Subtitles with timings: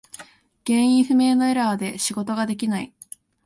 [0.65, 2.91] 原因不明のエラーで仕事ができない。